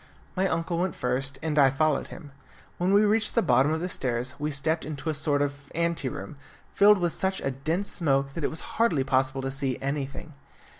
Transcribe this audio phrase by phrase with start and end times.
[0.35, 2.31] My uncle went first, and I followed him.
[2.79, 6.09] When we reached the bottom of the stairs we stepped into a sort of ante
[6.09, 6.37] room,
[6.73, 10.33] filled with such a dense smoke that it was hardly possible to see anything.